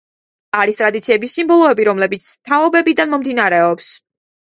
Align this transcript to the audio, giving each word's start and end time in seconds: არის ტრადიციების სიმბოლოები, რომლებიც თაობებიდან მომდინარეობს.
არის 0.59 0.77
ტრადიციების 0.79 1.35
სიმბოლოები, 1.39 1.85
რომლებიც 1.89 2.25
თაობებიდან 2.51 3.13
მომდინარეობს. 3.13 3.91